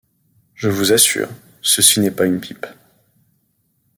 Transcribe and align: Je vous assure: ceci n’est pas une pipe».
Je 0.55 0.67
vous 0.67 0.93
assure: 0.93 1.29
ceci 1.61 1.99
n’est 1.99 2.09
pas 2.09 2.25
une 2.25 2.39
pipe». 2.41 2.65